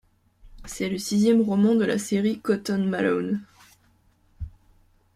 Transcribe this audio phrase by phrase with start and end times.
[0.65, 3.39] C'est le sixième roman de la série Cotton Malone.